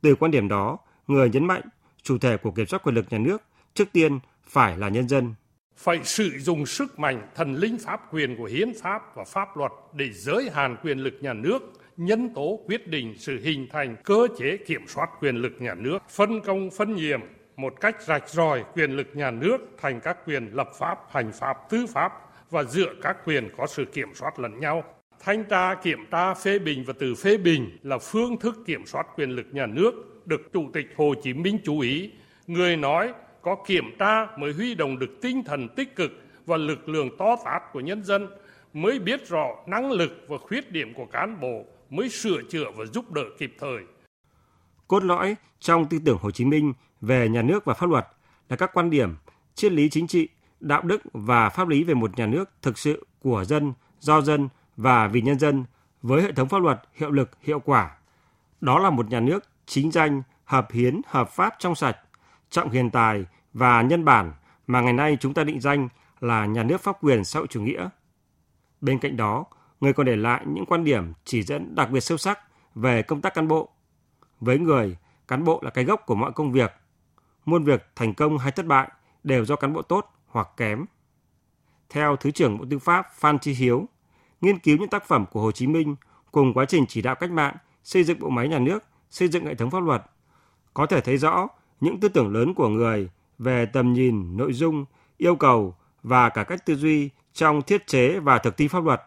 Từ 0.00 0.14
quan 0.14 0.30
điểm 0.30 0.48
đó, 0.48 0.78
người 1.06 1.30
nhấn 1.30 1.46
mạnh 1.46 1.62
chủ 2.02 2.18
thể 2.18 2.36
của 2.36 2.50
kiểm 2.50 2.66
soát 2.66 2.82
quyền 2.82 2.94
lực 2.94 3.06
nhà 3.10 3.18
nước 3.18 3.42
trước 3.74 3.92
tiên 3.92 4.18
phải 4.46 4.76
là 4.78 4.88
nhân 4.88 5.08
dân. 5.08 5.34
Phải 5.76 6.04
sử 6.04 6.30
dụng 6.38 6.66
sức 6.66 6.98
mạnh 6.98 7.28
thần 7.34 7.54
linh 7.54 7.78
pháp 7.78 8.14
quyền 8.14 8.36
của 8.36 8.44
hiến 8.44 8.72
pháp 8.82 9.16
và 9.16 9.24
pháp 9.24 9.56
luật 9.56 9.72
để 9.92 10.10
giới 10.12 10.50
hạn 10.52 10.76
quyền 10.82 10.98
lực 10.98 11.14
nhà 11.20 11.32
nước, 11.32 11.58
nhân 11.96 12.34
tố 12.34 12.60
quyết 12.66 12.88
định 12.88 13.14
sự 13.18 13.40
hình 13.42 13.68
thành 13.72 13.96
cơ 14.04 14.28
chế 14.38 14.56
kiểm 14.56 14.88
soát 14.88 15.10
quyền 15.20 15.36
lực 15.36 15.52
nhà 15.58 15.74
nước, 15.74 15.98
phân 16.08 16.40
công 16.40 16.70
phân 16.70 16.94
nhiệm 16.94 17.20
một 17.56 17.80
cách 17.80 18.02
rạch 18.02 18.28
ròi 18.28 18.64
quyền 18.74 18.90
lực 18.90 19.06
nhà 19.14 19.30
nước 19.30 19.58
thành 19.78 20.00
các 20.00 20.16
quyền 20.26 20.50
lập 20.52 20.68
pháp, 20.78 20.98
hành 21.10 21.32
pháp, 21.32 21.56
tư 21.70 21.86
pháp 21.86 22.12
và 22.50 22.62
dựa 22.62 22.94
các 23.02 23.16
quyền 23.24 23.48
có 23.56 23.66
sự 23.66 23.84
kiểm 23.84 24.08
soát 24.14 24.38
lẫn 24.38 24.60
nhau. 24.60 24.84
Thanh 25.20 25.44
tra, 25.44 25.74
kiểm 25.74 26.06
tra, 26.10 26.34
phê 26.34 26.58
bình 26.58 26.84
và 26.86 26.94
từ 26.98 27.14
phê 27.14 27.36
bình 27.36 27.78
là 27.82 27.98
phương 27.98 28.36
thức 28.36 28.58
kiểm 28.66 28.86
soát 28.86 29.06
quyền 29.16 29.30
lực 29.30 29.46
nhà 29.52 29.66
nước 29.66 30.22
được 30.26 30.52
Chủ 30.52 30.70
tịch 30.72 30.86
Hồ 30.96 31.14
Chí 31.22 31.34
Minh 31.34 31.58
chú 31.64 31.80
ý. 31.80 32.10
Người 32.46 32.76
nói 32.76 33.12
có 33.46 33.56
kiểm 33.66 33.84
tra 33.98 34.26
mới 34.36 34.52
huy 34.52 34.74
động 34.74 34.98
được 34.98 35.18
tinh 35.22 35.44
thần 35.44 35.68
tích 35.68 35.96
cực 35.96 36.10
và 36.46 36.56
lực 36.56 36.88
lượng 36.88 37.08
to 37.18 37.36
tát 37.44 37.62
của 37.72 37.80
nhân 37.80 38.04
dân, 38.04 38.28
mới 38.72 38.98
biết 38.98 39.28
rõ 39.28 39.46
năng 39.66 39.92
lực 39.92 40.10
và 40.28 40.38
khuyết 40.38 40.72
điểm 40.72 40.94
của 40.94 41.06
cán 41.12 41.40
bộ, 41.40 41.64
mới 41.90 42.08
sửa 42.08 42.42
chữa 42.50 42.70
và 42.76 42.84
giúp 42.84 43.12
đỡ 43.12 43.22
kịp 43.38 43.56
thời. 43.60 43.78
Cốt 44.88 45.04
lõi 45.04 45.36
trong 45.60 45.86
tư 45.88 45.98
tưởng 46.04 46.18
Hồ 46.20 46.30
Chí 46.30 46.44
Minh 46.44 46.72
về 47.00 47.28
nhà 47.28 47.42
nước 47.42 47.64
và 47.64 47.74
pháp 47.74 47.90
luật 47.90 48.06
là 48.48 48.56
các 48.56 48.70
quan 48.74 48.90
điểm, 48.90 49.16
triết 49.54 49.72
lý 49.72 49.88
chính 49.88 50.06
trị, 50.06 50.28
đạo 50.60 50.82
đức 50.82 51.02
và 51.12 51.48
pháp 51.48 51.68
lý 51.68 51.84
về 51.84 51.94
một 51.94 52.18
nhà 52.18 52.26
nước 52.26 52.50
thực 52.62 52.78
sự 52.78 53.06
của 53.22 53.44
dân, 53.44 53.72
do 54.00 54.20
dân 54.20 54.48
và 54.76 55.06
vì 55.08 55.20
nhân 55.20 55.38
dân 55.38 55.64
với 56.02 56.22
hệ 56.22 56.32
thống 56.32 56.48
pháp 56.48 56.62
luật 56.62 56.82
hiệu 56.94 57.10
lực, 57.10 57.30
hiệu 57.42 57.60
quả. 57.60 57.90
Đó 58.60 58.78
là 58.78 58.90
một 58.90 59.10
nhà 59.10 59.20
nước 59.20 59.44
chính 59.66 59.90
danh, 59.90 60.22
hợp 60.44 60.72
hiến, 60.72 61.00
hợp 61.06 61.30
pháp 61.30 61.54
trong 61.58 61.74
sạch, 61.74 61.96
trọng 62.50 62.70
hiền 62.70 62.90
tài 62.90 63.24
và 63.52 63.82
nhân 63.82 64.04
bản 64.04 64.32
mà 64.66 64.80
ngày 64.80 64.92
nay 64.92 65.16
chúng 65.20 65.34
ta 65.34 65.44
định 65.44 65.60
danh 65.60 65.88
là 66.20 66.46
nhà 66.46 66.62
nước 66.62 66.80
pháp 66.80 67.04
quyền 67.04 67.24
xã 67.24 67.38
hội 67.38 67.46
chủ 67.46 67.62
nghĩa. 67.62 67.88
Bên 68.80 68.98
cạnh 68.98 69.16
đó, 69.16 69.44
người 69.80 69.92
còn 69.92 70.06
để 70.06 70.16
lại 70.16 70.44
những 70.46 70.66
quan 70.66 70.84
điểm 70.84 71.12
chỉ 71.24 71.42
dẫn 71.42 71.74
đặc 71.74 71.90
biệt 71.90 72.00
sâu 72.00 72.18
sắc 72.18 72.38
về 72.74 73.02
công 73.02 73.20
tác 73.20 73.34
cán 73.34 73.48
bộ. 73.48 73.68
Với 74.40 74.58
người, 74.58 74.96
cán 75.28 75.44
bộ 75.44 75.60
là 75.62 75.70
cái 75.70 75.84
gốc 75.84 76.02
của 76.06 76.14
mọi 76.14 76.32
công 76.32 76.52
việc. 76.52 76.72
Muôn 77.44 77.64
việc 77.64 77.86
thành 77.96 78.14
công 78.14 78.38
hay 78.38 78.52
thất 78.52 78.66
bại 78.66 78.90
đều 79.24 79.44
do 79.44 79.56
cán 79.56 79.72
bộ 79.72 79.82
tốt 79.82 80.14
hoặc 80.26 80.48
kém. 80.56 80.84
Theo 81.90 82.16
Thứ 82.16 82.30
trưởng 82.30 82.58
Bộ 82.58 82.64
Tư 82.70 82.78
pháp 82.78 83.06
Phan 83.14 83.38
Chi 83.38 83.52
Hiếu, 83.52 83.88
nghiên 84.40 84.58
cứu 84.58 84.76
những 84.76 84.88
tác 84.88 85.04
phẩm 85.06 85.24
của 85.32 85.40
Hồ 85.40 85.52
Chí 85.52 85.66
Minh 85.66 85.96
cùng 86.32 86.54
quá 86.54 86.64
trình 86.64 86.86
chỉ 86.88 87.02
đạo 87.02 87.14
cách 87.14 87.30
mạng, 87.30 87.56
xây 87.84 88.04
dựng 88.04 88.20
bộ 88.20 88.28
máy 88.28 88.48
nhà 88.48 88.58
nước, 88.58 88.84
xây 89.10 89.28
dựng 89.28 89.46
hệ 89.46 89.54
thống 89.54 89.70
pháp 89.70 89.82
luật, 89.82 90.02
có 90.74 90.86
thể 90.86 91.00
thấy 91.00 91.16
rõ 91.16 91.48
những 91.80 92.00
tư 92.00 92.08
tưởng 92.08 92.32
lớn 92.32 92.54
của 92.54 92.68
người 92.68 93.08
về 93.38 93.66
tầm 93.66 93.92
nhìn, 93.92 94.36
nội 94.36 94.52
dung, 94.52 94.84
yêu 95.16 95.36
cầu 95.36 95.74
và 96.02 96.28
cả 96.28 96.44
cách 96.44 96.66
tư 96.66 96.74
duy 96.74 97.10
trong 97.32 97.62
thiết 97.62 97.86
chế 97.86 98.18
và 98.18 98.38
thực 98.38 98.56
thi 98.56 98.68
pháp 98.68 98.84
luật. 98.84 99.02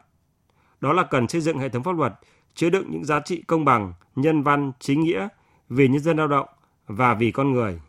Đó 0.82 0.94
là 0.94 1.04
cần 1.04 1.28
xây 1.28 1.42
dựng 1.42 1.58
hệ 1.58 1.70
thống 1.70 1.84
pháp 1.84 1.98
luật 1.98 2.14
chứa 2.54 2.70
đựng 2.70 2.92
những 2.92 3.06
giá 3.06 3.20
trị 3.20 3.44
công 3.48 3.66
bằng, 3.66 3.94
nhân 4.16 4.44
văn, 4.44 4.72
chính 4.80 5.02
nghĩa 5.02 5.28
vì 5.70 5.88
nhân 5.88 6.02
dân 6.02 6.18
lao 6.18 6.28
động 6.28 6.48
và 6.88 7.14
vì 7.14 7.32
con 7.32 7.52
người. 7.52 7.80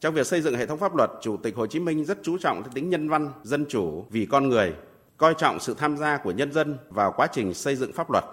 Trong 0.00 0.14
việc 0.14 0.26
xây 0.26 0.40
dựng 0.40 0.56
hệ 0.56 0.66
thống 0.66 0.78
pháp 0.78 0.96
luật, 0.96 1.10
Chủ 1.22 1.36
tịch 1.36 1.56
Hồ 1.56 1.66
Chí 1.66 1.80
Minh 1.80 2.04
rất 2.04 2.18
chú 2.22 2.38
trọng 2.38 2.62
tính 2.74 2.90
nhân 2.90 3.08
văn, 3.08 3.30
dân 3.42 3.66
chủ 3.68 4.06
vì 4.10 4.26
con 4.26 4.48
người, 4.48 4.74
coi 5.16 5.34
trọng 5.38 5.60
sự 5.60 5.74
tham 5.74 5.96
gia 5.96 6.16
của 6.16 6.30
nhân 6.30 6.52
dân 6.52 6.78
vào 6.90 7.12
quá 7.16 7.26
trình 7.32 7.54
xây 7.54 7.76
dựng 7.76 7.92
pháp 7.92 8.10
luật. 8.10 8.24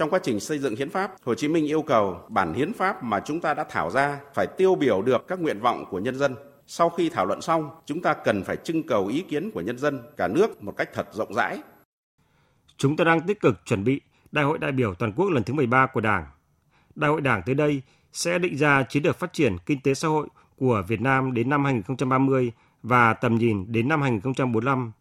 Trong 0.00 0.10
quá 0.10 0.20
trình 0.22 0.40
xây 0.40 0.58
dựng 0.58 0.76
hiến 0.76 0.90
pháp, 0.90 1.12
Hồ 1.24 1.34
Chí 1.34 1.48
Minh 1.48 1.66
yêu 1.66 1.82
cầu 1.82 2.20
bản 2.28 2.54
hiến 2.54 2.72
pháp 2.72 3.02
mà 3.02 3.20
chúng 3.20 3.40
ta 3.40 3.54
đã 3.54 3.64
thảo 3.64 3.90
ra 3.90 4.20
phải 4.34 4.46
tiêu 4.46 4.74
biểu 4.74 5.02
được 5.02 5.28
các 5.28 5.40
nguyện 5.40 5.60
vọng 5.60 5.84
của 5.90 5.98
nhân 5.98 6.16
dân. 6.16 6.34
Sau 6.66 6.90
khi 6.90 7.08
thảo 7.08 7.26
luận 7.26 7.40
xong, 7.40 7.70
chúng 7.86 8.02
ta 8.02 8.14
cần 8.14 8.44
phải 8.44 8.56
trưng 8.56 8.82
cầu 8.82 9.06
ý 9.06 9.24
kiến 9.28 9.50
của 9.50 9.60
nhân 9.60 9.78
dân 9.78 10.02
cả 10.16 10.28
nước 10.28 10.62
một 10.62 10.76
cách 10.76 10.88
thật 10.94 11.08
rộng 11.12 11.34
rãi. 11.34 11.60
Chúng 12.76 12.96
ta 12.96 13.04
đang 13.04 13.20
tích 13.26 13.40
cực 13.40 13.54
chuẩn 13.64 13.84
bị 13.84 14.00
Đại 14.32 14.44
hội 14.44 14.58
đại 14.58 14.72
biểu 14.72 14.94
toàn 14.94 15.12
quốc 15.12 15.30
lần 15.30 15.44
thứ 15.44 15.54
13 15.54 15.86
của 15.86 16.00
Đảng. 16.00 16.26
Đại 16.94 17.10
hội 17.10 17.20
Đảng 17.20 17.42
tới 17.46 17.54
đây 17.54 17.82
sẽ 18.12 18.38
định 18.38 18.56
ra 18.56 18.82
chiến 18.82 19.02
lược 19.02 19.18
phát 19.18 19.32
triển 19.32 19.56
kinh 19.66 19.80
tế 19.80 19.94
xã 19.94 20.08
hội 20.08 20.28
của 20.58 20.82
Việt 20.88 21.00
Nam 21.00 21.34
đến 21.34 21.50
năm 21.50 21.64
2030 21.64 22.52
và 22.82 23.14
tầm 23.14 23.34
nhìn 23.34 23.72
đến 23.72 23.88
năm 23.88 24.02
2045 24.02 24.92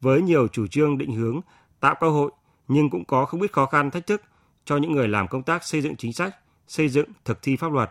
với 0.00 0.22
nhiều 0.22 0.48
chủ 0.48 0.66
trương 0.66 0.98
định 0.98 1.12
hướng 1.12 1.40
tạo 1.80 1.94
cơ 2.00 2.10
hội 2.10 2.30
nhưng 2.68 2.90
cũng 2.90 3.04
có 3.04 3.24
không 3.24 3.42
ít 3.42 3.52
khó 3.52 3.66
khăn 3.66 3.90
thách 3.90 4.06
thức 4.06 4.22
cho 4.68 4.76
những 4.76 4.92
người 4.92 5.08
làm 5.08 5.28
công 5.28 5.42
tác 5.42 5.64
xây 5.64 5.80
dựng 5.80 5.96
chính 5.96 6.12
sách, 6.12 6.36
xây 6.66 6.88
dựng 6.88 7.08
thực 7.24 7.42
thi 7.42 7.56
pháp 7.56 7.72
luật. 7.72 7.90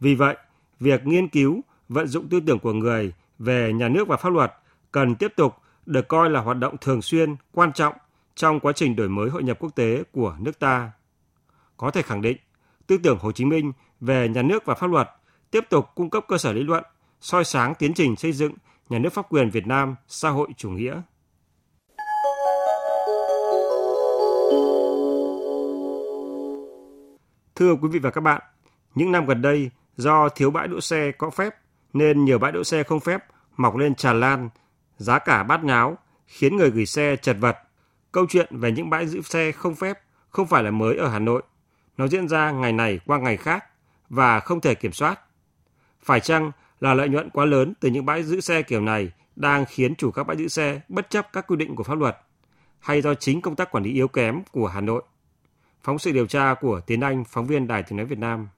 Vì 0.00 0.14
vậy, 0.14 0.36
việc 0.80 1.06
nghiên 1.06 1.28
cứu, 1.28 1.60
vận 1.88 2.06
dụng 2.06 2.28
tư 2.28 2.40
tưởng 2.46 2.58
của 2.58 2.72
người 2.72 3.12
về 3.38 3.72
nhà 3.72 3.88
nước 3.88 4.08
và 4.08 4.16
pháp 4.16 4.32
luật 4.32 4.52
cần 4.92 5.14
tiếp 5.14 5.32
tục 5.36 5.54
được 5.86 6.08
coi 6.08 6.30
là 6.30 6.40
hoạt 6.40 6.58
động 6.58 6.76
thường 6.80 7.02
xuyên, 7.02 7.36
quan 7.52 7.72
trọng 7.72 7.94
trong 8.34 8.60
quá 8.60 8.72
trình 8.72 8.96
đổi 8.96 9.08
mới 9.08 9.30
hội 9.30 9.42
nhập 9.42 9.58
quốc 9.60 9.74
tế 9.74 10.02
của 10.12 10.36
nước 10.38 10.58
ta. 10.58 10.90
Có 11.76 11.90
thể 11.90 12.02
khẳng 12.02 12.22
định, 12.22 12.36
tư 12.86 12.98
tưởng 12.98 13.18
Hồ 13.20 13.32
Chí 13.32 13.44
Minh 13.44 13.72
về 14.00 14.28
nhà 14.28 14.42
nước 14.42 14.64
và 14.64 14.74
pháp 14.74 14.90
luật 14.90 15.10
tiếp 15.50 15.64
tục 15.70 15.86
cung 15.94 16.10
cấp 16.10 16.24
cơ 16.28 16.38
sở 16.38 16.52
lý 16.52 16.62
luận, 16.62 16.84
soi 17.20 17.44
sáng 17.44 17.74
tiến 17.74 17.94
trình 17.94 18.16
xây 18.16 18.32
dựng 18.32 18.52
nhà 18.88 18.98
nước 18.98 19.12
pháp 19.12 19.26
quyền 19.28 19.50
Việt 19.50 19.66
Nam 19.66 19.94
xã 20.08 20.30
hội 20.30 20.48
chủ 20.56 20.70
nghĩa. 20.70 21.02
Thưa 27.56 27.74
quý 27.74 27.88
vị 27.88 27.98
và 27.98 28.10
các 28.10 28.20
bạn, 28.20 28.42
những 28.94 29.12
năm 29.12 29.26
gần 29.26 29.42
đây 29.42 29.70
do 29.96 30.28
thiếu 30.28 30.50
bãi 30.50 30.68
đỗ 30.68 30.80
xe 30.80 31.12
có 31.12 31.30
phép 31.30 31.54
nên 31.92 32.24
nhiều 32.24 32.38
bãi 32.38 32.52
đỗ 32.52 32.64
xe 32.64 32.82
không 32.82 33.00
phép 33.00 33.24
mọc 33.56 33.76
lên 33.76 33.94
tràn 33.94 34.20
lan, 34.20 34.48
giá 34.96 35.18
cả 35.18 35.42
bát 35.42 35.64
nháo 35.64 35.98
khiến 36.26 36.56
người 36.56 36.70
gửi 36.70 36.86
xe 36.86 37.16
chật 37.16 37.36
vật. 37.40 37.56
Câu 38.12 38.26
chuyện 38.28 38.46
về 38.58 38.72
những 38.72 38.90
bãi 38.90 39.06
giữ 39.06 39.22
xe 39.22 39.52
không 39.52 39.74
phép 39.74 39.98
không 40.30 40.46
phải 40.46 40.62
là 40.62 40.70
mới 40.70 40.96
ở 40.96 41.08
Hà 41.08 41.18
Nội. 41.18 41.42
Nó 41.96 42.08
diễn 42.08 42.28
ra 42.28 42.50
ngày 42.50 42.72
này 42.72 43.00
qua 43.06 43.18
ngày 43.18 43.36
khác 43.36 43.64
và 44.08 44.40
không 44.40 44.60
thể 44.60 44.74
kiểm 44.74 44.92
soát. 44.92 45.20
Phải 46.02 46.20
chăng 46.20 46.52
là 46.80 46.94
lợi 46.94 47.08
nhuận 47.08 47.30
quá 47.30 47.44
lớn 47.44 47.72
từ 47.80 47.90
những 47.90 48.06
bãi 48.06 48.22
giữ 48.22 48.40
xe 48.40 48.62
kiểu 48.62 48.80
này 48.80 49.10
đang 49.36 49.64
khiến 49.68 49.94
chủ 49.94 50.10
các 50.10 50.26
bãi 50.26 50.36
giữ 50.36 50.48
xe 50.48 50.80
bất 50.88 51.10
chấp 51.10 51.32
các 51.32 51.46
quy 51.46 51.56
định 51.56 51.76
của 51.76 51.84
pháp 51.84 51.98
luật 51.98 52.16
hay 52.78 53.02
do 53.02 53.14
chính 53.14 53.40
công 53.40 53.56
tác 53.56 53.70
quản 53.70 53.84
lý 53.84 53.92
yếu 53.92 54.08
kém 54.08 54.42
của 54.52 54.66
Hà 54.66 54.80
Nội? 54.80 55.02
Phóng 55.86 55.98
sự 55.98 56.12
điều 56.12 56.26
tra 56.26 56.54
của 56.60 56.80
Tiến 56.86 57.00
Anh, 57.00 57.24
phóng 57.28 57.46
viên 57.46 57.66
Đài 57.66 57.82
Tiếng 57.82 57.96
Nói 57.96 58.06
Việt 58.06 58.18
Nam. 58.18 58.48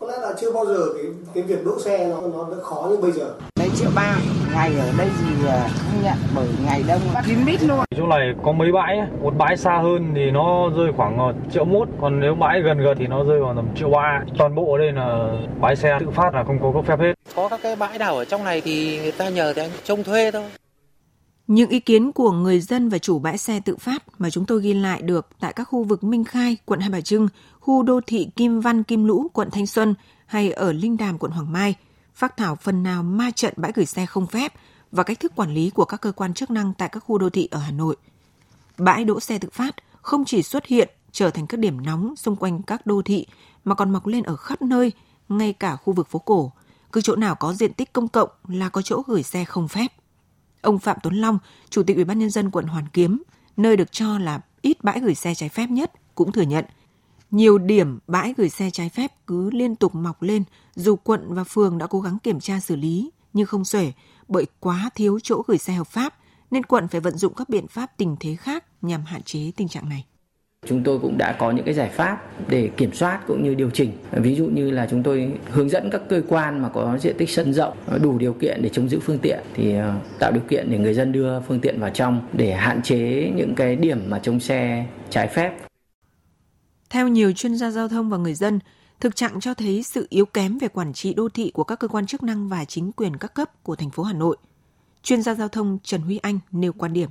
Có 0.00 0.06
lẽ 0.06 0.14
là 0.20 0.32
chưa 0.40 0.52
bao 0.52 0.66
giờ 0.66 0.86
cái 0.94 1.04
cái 1.34 1.42
việc 1.42 1.64
đỗ 1.64 1.80
xe 1.80 2.08
nó 2.08 2.20
nó 2.20 2.48
đã 2.50 2.62
khó 2.62 2.88
như 2.90 2.96
bây 2.96 3.12
giờ. 3.12 3.34
Đây 3.58 3.68
triệu 3.76 3.90
ba, 3.94 4.16
ngày 4.54 4.78
ở 4.78 4.92
đây 4.98 5.08
thì 5.20 5.48
à, 5.48 5.68
không 5.68 6.02
nhận 6.02 6.16
bởi 6.34 6.48
ngày 6.66 6.84
đông 6.88 7.00
kín 7.26 7.44
mít 7.44 7.62
luôn. 7.62 7.78
Chỗ 7.96 8.06
này 8.06 8.34
có 8.44 8.52
mấy 8.52 8.72
bãi, 8.72 8.98
một 9.22 9.34
bãi 9.38 9.56
xa 9.56 9.78
hơn 9.82 10.12
thì 10.14 10.30
nó 10.30 10.70
rơi 10.76 10.92
khoảng 10.96 11.18
ờ, 11.18 11.34
triệu 11.52 11.64
mốt, 11.64 11.88
còn 12.00 12.20
nếu 12.20 12.34
bãi 12.34 12.62
gần 12.62 12.78
gần 12.78 12.96
thì 12.98 13.06
nó 13.06 13.24
rơi 13.24 13.40
vào 13.40 13.54
tầm 13.54 13.68
triệu 13.76 13.90
ba. 13.90 14.22
Toàn 14.38 14.54
bộ 14.54 14.72
ở 14.72 14.78
đây 14.78 14.92
là 14.92 15.28
bãi 15.60 15.76
xe 15.76 15.96
tự 16.00 16.10
phát 16.10 16.34
là 16.34 16.44
không 16.44 16.58
có 16.62 16.72
cấp 16.74 16.84
phép 16.86 17.00
hết. 17.00 17.14
Có 17.36 17.48
các 17.48 17.60
cái 17.62 17.76
bãi 17.76 17.98
nào 17.98 18.16
ở 18.16 18.24
trong 18.24 18.44
này 18.44 18.60
thì 18.60 18.98
người 19.02 19.12
ta 19.12 19.28
nhờ 19.28 19.52
thì 19.56 19.62
anh 19.62 19.70
trông 19.84 20.04
thuê 20.04 20.30
thôi. 20.30 20.44
Những 21.46 21.70
ý 21.70 21.80
kiến 21.80 22.12
của 22.12 22.32
người 22.32 22.60
dân 22.60 22.88
và 22.88 22.98
chủ 22.98 23.18
bãi 23.18 23.38
xe 23.38 23.60
tự 23.60 23.76
phát 23.76 24.02
mà 24.18 24.30
chúng 24.30 24.46
tôi 24.46 24.60
ghi 24.60 24.74
lại 24.74 25.02
được 25.02 25.28
tại 25.40 25.52
các 25.52 25.64
khu 25.64 25.84
vực 25.84 26.04
Minh 26.04 26.24
Khai, 26.24 26.56
quận 26.64 26.80
Hai 26.80 26.90
Bà 26.90 27.00
Trưng, 27.00 27.28
khu 27.60 27.82
đô 27.82 28.00
thị 28.06 28.28
Kim 28.36 28.60
Văn, 28.60 28.82
Kim 28.82 29.04
Lũ, 29.04 29.30
quận 29.32 29.50
Thanh 29.50 29.66
Xuân 29.66 29.94
hay 30.26 30.52
ở 30.52 30.72
Linh 30.72 30.96
Đàm, 30.96 31.18
quận 31.18 31.32
Hoàng 31.32 31.52
Mai, 31.52 31.74
phát 32.14 32.36
thảo 32.36 32.56
phần 32.56 32.82
nào 32.82 33.02
ma 33.02 33.30
trận 33.30 33.54
bãi 33.56 33.72
gửi 33.74 33.86
xe 33.86 34.06
không 34.06 34.26
phép 34.26 34.52
và 34.92 35.02
cách 35.02 35.20
thức 35.20 35.32
quản 35.36 35.54
lý 35.54 35.70
của 35.70 35.84
các 35.84 36.00
cơ 36.00 36.12
quan 36.12 36.34
chức 36.34 36.50
năng 36.50 36.72
tại 36.78 36.88
các 36.88 37.00
khu 37.00 37.18
đô 37.18 37.30
thị 37.30 37.48
ở 37.50 37.58
Hà 37.58 37.70
Nội. 37.70 37.96
Bãi 38.78 39.04
đỗ 39.04 39.20
xe 39.20 39.38
tự 39.38 39.48
phát 39.52 39.76
không 40.02 40.24
chỉ 40.24 40.42
xuất 40.42 40.66
hiện 40.66 40.88
trở 41.12 41.30
thành 41.30 41.46
các 41.46 41.60
điểm 41.60 41.84
nóng 41.84 42.16
xung 42.16 42.36
quanh 42.36 42.62
các 42.62 42.86
đô 42.86 43.02
thị 43.02 43.26
mà 43.64 43.74
còn 43.74 43.90
mọc 43.90 44.06
lên 44.06 44.22
ở 44.22 44.36
khắp 44.36 44.62
nơi, 44.62 44.92
ngay 45.28 45.52
cả 45.52 45.76
khu 45.76 45.92
vực 45.92 46.08
phố 46.08 46.18
cổ. 46.18 46.52
Cứ 46.92 47.00
chỗ 47.00 47.16
nào 47.16 47.34
có 47.34 47.52
diện 47.52 47.72
tích 47.72 47.92
công 47.92 48.08
cộng 48.08 48.28
là 48.48 48.68
có 48.68 48.82
chỗ 48.82 49.02
gửi 49.06 49.22
xe 49.22 49.44
không 49.44 49.68
phép. 49.68 49.86
Ông 50.66 50.78
Phạm 50.78 50.96
Tuấn 51.02 51.14
Long, 51.14 51.38
Chủ 51.70 51.82
tịch 51.82 51.96
Ủy 51.96 52.04
ban 52.04 52.18
nhân 52.18 52.30
dân 52.30 52.50
quận 52.50 52.66
Hoàn 52.66 52.88
Kiếm, 52.92 53.22
nơi 53.56 53.76
được 53.76 53.92
cho 53.92 54.18
là 54.18 54.40
ít 54.62 54.84
bãi 54.84 55.00
gửi 55.00 55.14
xe 55.14 55.34
trái 55.34 55.48
phép 55.48 55.70
nhất, 55.70 55.92
cũng 56.14 56.32
thừa 56.32 56.42
nhận 56.42 56.64
nhiều 57.30 57.58
điểm 57.58 57.98
bãi 58.06 58.34
gửi 58.36 58.48
xe 58.48 58.70
trái 58.70 58.88
phép 58.88 59.12
cứ 59.26 59.50
liên 59.50 59.76
tục 59.76 59.94
mọc 59.94 60.22
lên 60.22 60.44
dù 60.74 60.96
quận 60.96 61.34
và 61.34 61.44
phường 61.44 61.78
đã 61.78 61.86
cố 61.86 62.00
gắng 62.00 62.18
kiểm 62.18 62.40
tra 62.40 62.60
xử 62.60 62.76
lý 62.76 63.10
nhưng 63.32 63.46
không 63.46 63.64
xuể 63.64 63.92
bởi 64.28 64.46
quá 64.60 64.90
thiếu 64.94 65.18
chỗ 65.22 65.42
gửi 65.46 65.58
xe 65.58 65.72
hợp 65.72 65.86
pháp 65.86 66.14
nên 66.50 66.64
quận 66.64 66.88
phải 66.88 67.00
vận 67.00 67.18
dụng 67.18 67.34
các 67.34 67.48
biện 67.48 67.68
pháp 67.68 67.90
tình 67.96 68.16
thế 68.20 68.36
khác 68.36 68.64
nhằm 68.82 69.04
hạn 69.04 69.22
chế 69.22 69.52
tình 69.56 69.68
trạng 69.68 69.88
này. 69.88 70.04
Chúng 70.68 70.82
tôi 70.82 70.98
cũng 70.98 71.18
đã 71.18 71.36
có 71.38 71.50
những 71.50 71.64
cái 71.64 71.74
giải 71.74 71.88
pháp 71.88 72.22
để 72.48 72.70
kiểm 72.76 72.92
soát 72.92 73.20
cũng 73.26 73.44
như 73.44 73.54
điều 73.54 73.70
chỉnh. 73.70 73.92
Ví 74.12 74.34
dụ 74.34 74.46
như 74.46 74.70
là 74.70 74.86
chúng 74.90 75.02
tôi 75.02 75.32
hướng 75.50 75.68
dẫn 75.68 75.90
các 75.90 76.00
cơ 76.08 76.22
quan 76.28 76.62
mà 76.62 76.68
có 76.68 76.98
diện 76.98 77.16
tích 77.18 77.30
sân 77.30 77.54
rộng 77.54 77.76
đủ 78.02 78.18
điều 78.18 78.32
kiện 78.32 78.62
để 78.62 78.68
trông 78.68 78.88
giữ 78.88 79.00
phương 79.00 79.18
tiện 79.18 79.38
thì 79.54 79.74
ờ, 79.74 79.94
tạo 80.18 80.32
điều 80.32 80.42
kiện 80.48 80.70
để 80.70 80.78
người 80.78 80.94
dân 80.94 81.12
đưa 81.12 81.40
phương 81.40 81.60
tiện 81.60 81.80
vào 81.80 81.90
trong 81.90 82.20
để 82.32 82.52
hạn 82.52 82.82
chế 82.82 83.32
những 83.36 83.54
cái 83.54 83.76
điểm 83.76 84.00
mà 84.08 84.18
trông 84.18 84.40
xe 84.40 84.86
trái 85.10 85.28
phép. 85.28 85.52
Theo 86.90 87.08
nhiều 87.08 87.32
chuyên 87.32 87.56
gia 87.56 87.70
giao 87.70 87.88
thông 87.88 88.10
và 88.10 88.16
người 88.16 88.34
dân, 88.34 88.60
thực 89.00 89.16
trạng 89.16 89.40
cho 89.40 89.54
thấy 89.54 89.82
sự 89.82 90.06
yếu 90.10 90.26
kém 90.26 90.58
về 90.58 90.68
quản 90.68 90.92
trị 90.92 91.14
đô 91.14 91.28
thị 91.28 91.50
của 91.54 91.64
các 91.64 91.78
cơ 91.78 91.88
quan 91.88 92.06
chức 92.06 92.22
năng 92.22 92.48
và 92.48 92.64
chính 92.64 92.92
quyền 92.92 93.16
các 93.16 93.34
cấp 93.34 93.62
của 93.62 93.76
thành 93.76 93.90
phố 93.90 94.02
Hà 94.02 94.12
Nội. 94.12 94.36
Chuyên 95.02 95.22
gia 95.22 95.34
giao 95.34 95.48
thông 95.48 95.78
Trần 95.82 96.00
Huy 96.00 96.18
Anh 96.18 96.38
nêu 96.52 96.72
quan 96.72 96.92
điểm. 96.92 97.08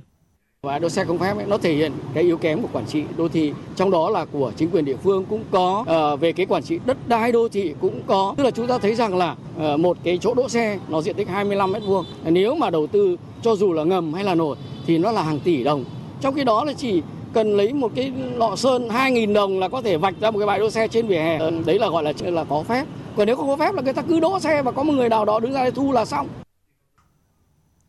Và 0.66 0.78
đỗ 0.78 0.88
xe 0.88 1.04
không 1.04 1.18
phép 1.18 1.36
ấy, 1.36 1.46
nó 1.46 1.58
thể 1.58 1.74
hiện 1.74 1.92
cái 2.14 2.24
yếu 2.24 2.36
kém 2.36 2.62
của 2.62 2.68
quản 2.72 2.86
trị 2.86 3.02
đô 3.16 3.28
thị, 3.28 3.52
trong 3.76 3.90
đó 3.90 4.10
là 4.10 4.24
của 4.24 4.52
chính 4.56 4.70
quyền 4.70 4.84
địa 4.84 4.96
phương 4.96 5.24
cũng 5.24 5.44
có, 5.50 5.84
uh, 6.14 6.20
về 6.20 6.32
cái 6.32 6.46
quản 6.46 6.62
trị 6.62 6.78
đất 6.86 7.08
đai 7.08 7.32
đô 7.32 7.48
thị 7.48 7.74
cũng 7.80 8.02
có. 8.06 8.34
Tức 8.36 8.44
là 8.44 8.50
chúng 8.50 8.66
ta 8.66 8.78
thấy 8.78 8.94
rằng 8.94 9.16
là 9.16 9.36
uh, 9.56 9.80
một 9.80 9.96
cái 10.04 10.18
chỗ 10.18 10.34
đỗ 10.34 10.48
xe 10.48 10.78
nó 10.88 11.02
diện 11.02 11.16
tích 11.16 11.28
25 11.28 11.72
mét 11.72 11.82
vuông, 11.86 12.04
nếu 12.24 12.54
mà 12.54 12.70
đầu 12.70 12.86
tư 12.86 13.16
cho 13.42 13.56
dù 13.56 13.72
là 13.72 13.84
ngầm 13.84 14.14
hay 14.14 14.24
là 14.24 14.34
nổi 14.34 14.56
thì 14.86 14.98
nó 14.98 15.12
là 15.12 15.22
hàng 15.22 15.40
tỷ 15.40 15.64
đồng. 15.64 15.84
Trong 16.20 16.34
khi 16.34 16.44
đó 16.44 16.64
là 16.64 16.72
chỉ 16.72 17.02
cần 17.32 17.56
lấy 17.56 17.72
một 17.72 17.92
cái 17.94 18.12
lọ 18.36 18.56
sơn 18.56 18.88
2.000 18.88 19.32
đồng 19.32 19.58
là 19.58 19.68
có 19.68 19.82
thể 19.82 19.96
vạch 19.96 20.14
ra 20.20 20.30
một 20.30 20.38
cái 20.38 20.46
bãi 20.46 20.58
đỗ 20.58 20.70
xe 20.70 20.88
trên 20.88 21.06
vỉa 21.06 21.18
hè. 21.18 21.38
Ờ, 21.38 21.50
đấy 21.66 21.78
là 21.78 21.88
gọi 21.88 22.02
là 22.02 22.12
là 22.22 22.44
có 22.44 22.62
phép. 22.62 22.86
Còn 23.16 23.26
nếu 23.26 23.36
không 23.36 23.48
có 23.48 23.56
phép 23.56 23.74
là 23.74 23.82
người 23.82 23.92
ta 23.92 24.02
cứ 24.02 24.20
đỗ 24.20 24.40
xe 24.40 24.62
và 24.62 24.72
có 24.72 24.82
một 24.82 24.92
người 24.92 25.08
nào 25.08 25.24
đó 25.24 25.40
đứng 25.40 25.52
ra 25.52 25.64
để 25.64 25.70
thu 25.70 25.92
là 25.92 26.04
xong. 26.04 26.28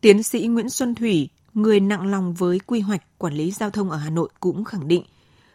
Tiến 0.00 0.22
sĩ 0.22 0.46
Nguyễn 0.46 0.70
Xuân 0.70 0.94
Thủy, 0.94 1.28
người 1.62 1.80
nặng 1.80 2.06
lòng 2.06 2.34
với 2.34 2.58
quy 2.66 2.80
hoạch 2.80 3.18
quản 3.18 3.34
lý 3.34 3.50
giao 3.50 3.70
thông 3.70 3.90
ở 3.90 3.96
Hà 3.96 4.10
Nội 4.10 4.28
cũng 4.40 4.64
khẳng 4.64 4.88
định 4.88 5.04